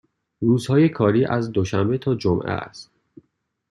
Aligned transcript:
روزهای 0.39 0.89
کاری 0.89 1.25
از 1.25 1.51
دوشنبه 1.51 1.97
تا 1.97 2.15
جمعه 2.15 2.49
است. 2.51 2.91